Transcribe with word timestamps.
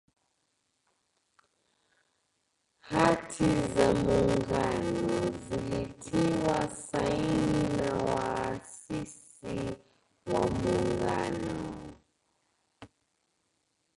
Hati 2.89 3.43
za 3.73 3.93
Muungano 3.93 5.37
zilitiwa 5.49 6.67
saini 6.67 7.77
na 7.77 7.93
waasisi 8.03 9.75
wa 10.25 10.49
Muungano 10.49 11.95